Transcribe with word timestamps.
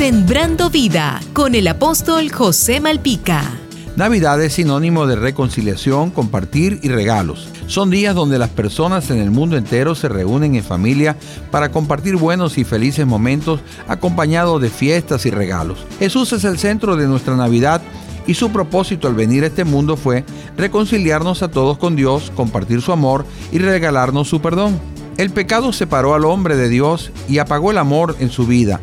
Sembrando 0.00 0.70
vida 0.70 1.20
con 1.34 1.54
el 1.54 1.68
apóstol 1.68 2.32
José 2.32 2.80
Malpica. 2.80 3.42
Navidad 3.96 4.42
es 4.42 4.54
sinónimo 4.54 5.06
de 5.06 5.14
reconciliación, 5.14 6.10
compartir 6.10 6.80
y 6.82 6.88
regalos. 6.88 7.50
Son 7.66 7.90
días 7.90 8.14
donde 8.14 8.38
las 8.38 8.48
personas 8.48 9.10
en 9.10 9.18
el 9.18 9.30
mundo 9.30 9.58
entero 9.58 9.94
se 9.94 10.08
reúnen 10.08 10.54
en 10.54 10.64
familia 10.64 11.18
para 11.50 11.70
compartir 11.70 12.16
buenos 12.16 12.56
y 12.56 12.64
felices 12.64 13.06
momentos 13.06 13.60
acompañados 13.88 14.62
de 14.62 14.70
fiestas 14.70 15.26
y 15.26 15.30
regalos. 15.30 15.84
Jesús 15.98 16.32
es 16.32 16.44
el 16.44 16.58
centro 16.58 16.96
de 16.96 17.06
nuestra 17.06 17.36
Navidad 17.36 17.82
y 18.26 18.32
su 18.32 18.50
propósito 18.50 19.06
al 19.06 19.14
venir 19.14 19.44
a 19.44 19.48
este 19.48 19.64
mundo 19.64 19.98
fue 19.98 20.24
reconciliarnos 20.56 21.42
a 21.42 21.50
todos 21.50 21.76
con 21.76 21.94
Dios, 21.94 22.32
compartir 22.34 22.80
su 22.80 22.92
amor 22.92 23.26
y 23.52 23.58
regalarnos 23.58 24.30
su 24.30 24.40
perdón. 24.40 24.80
El 25.18 25.28
pecado 25.28 25.74
separó 25.74 26.14
al 26.14 26.24
hombre 26.24 26.56
de 26.56 26.70
Dios 26.70 27.12
y 27.28 27.36
apagó 27.36 27.70
el 27.70 27.76
amor 27.76 28.16
en 28.18 28.30
su 28.30 28.46
vida 28.46 28.80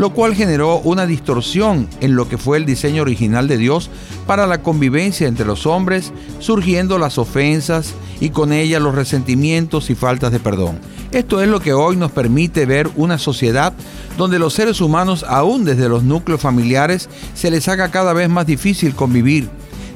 lo 0.00 0.14
cual 0.14 0.34
generó 0.34 0.78
una 0.78 1.04
distorsión 1.04 1.86
en 2.00 2.16
lo 2.16 2.26
que 2.26 2.38
fue 2.38 2.56
el 2.56 2.64
diseño 2.64 3.02
original 3.02 3.48
de 3.48 3.58
Dios 3.58 3.90
para 4.26 4.46
la 4.46 4.62
convivencia 4.62 5.28
entre 5.28 5.44
los 5.44 5.66
hombres, 5.66 6.10
surgiendo 6.38 6.96
las 6.96 7.18
ofensas 7.18 7.92
y 8.18 8.30
con 8.30 8.54
ellas 8.54 8.80
los 8.80 8.94
resentimientos 8.94 9.90
y 9.90 9.94
faltas 9.94 10.32
de 10.32 10.40
perdón. 10.40 10.78
Esto 11.12 11.42
es 11.42 11.50
lo 11.50 11.60
que 11.60 11.74
hoy 11.74 11.96
nos 11.96 12.12
permite 12.12 12.64
ver 12.64 12.88
una 12.96 13.18
sociedad 13.18 13.74
donde 14.16 14.38
los 14.38 14.54
seres 14.54 14.80
humanos, 14.80 15.22
aún 15.28 15.66
desde 15.66 15.90
los 15.90 16.02
núcleos 16.02 16.40
familiares, 16.40 17.10
se 17.34 17.50
les 17.50 17.68
haga 17.68 17.90
cada 17.90 18.14
vez 18.14 18.30
más 18.30 18.46
difícil 18.46 18.94
convivir. 18.94 19.50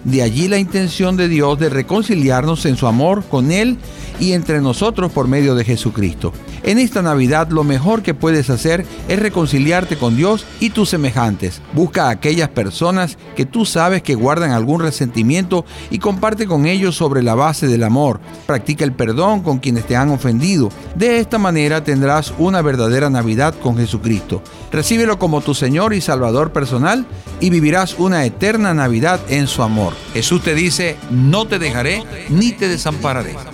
De 0.05 0.21
allí 0.21 0.49
la 0.49 0.59
intención 0.59 1.17
de 1.17 1.29
Dios 1.31 1.59
de 1.59 1.71
reconciliarnos 1.71 2.67
en 2.67 2.77
su 2.77 2.87
amor 2.87 3.25
con 3.25 3.51
Él 3.51 3.79
y 4.21 4.33
entre 4.33 4.61
nosotros 4.61 5.13
por 5.13 5.29
medio 5.29 5.55
de 5.55 5.65
Jesucristo. 5.65 6.33
En 6.63 6.79
esta 6.79 7.03
Navidad 7.03 7.49
lo 7.51 7.65
mejor 7.65 8.03
que 8.03 8.15
puedes 8.15 8.49
hacer 8.51 8.87
es 9.09 9.19
reconciliarte 9.19 9.97
con 9.97 10.17
Dios 10.17 10.47
y 10.61 10.71
tus 10.71 10.89
semejantes. 10.89 11.61
Busca 11.75 12.07
a 12.07 12.11
aquellas 12.11 12.49
personas 12.49 13.19
que 13.37 13.45
tú 13.45 13.67
sabes 13.67 14.03
que 14.03 14.15
guardan 14.15 14.51
algún 14.51 14.81
resentimiento 14.81 15.65
y 15.91 15.99
comparte 15.99 16.47
con 16.47 16.67
ellos 16.67 16.97
sobre 16.97 17.23
la 17.23 17.35
base 17.35 17.67
del 17.67 17.83
amor. 17.83 18.21
Practica 18.47 18.85
el 18.85 18.93
perdón 18.93 19.43
con 19.43 19.59
quienes 19.59 19.87
te 19.87 19.97
han 19.97 20.11
ofendido. 20.11 20.71
De 20.95 21.19
esta 21.19 21.39
manera 21.39 21.85
tendrás 21.85 22.33
una 22.39 22.63
verdadera 22.63 23.11
Navidad 23.11 23.55
con 23.63 23.77
Jesucristo. 23.77 24.43
Recíbelo 24.73 25.19
como 25.19 25.41
tu 25.41 25.55
Señor 25.55 25.95
y 25.95 26.01
Salvador 26.01 26.53
personal 26.53 27.07
y 27.41 27.51
vivirás 27.51 27.99
una 27.99 28.25
eterna 28.25 28.75
Navidad 28.75 29.21
en 29.29 29.47
su 29.47 29.63
amor. 29.63 29.93
Jesús 30.13 30.43
te 30.43 30.55
dice, 30.55 30.97
no 31.11 31.47
te 31.47 31.59
dejaré 31.59 32.03
ni 32.31 32.53
te 32.53 32.69
desampararé. 32.69 33.54